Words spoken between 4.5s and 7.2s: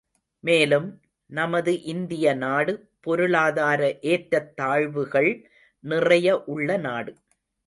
தாழ்வுகள் நிறைய உள்ள நாடு.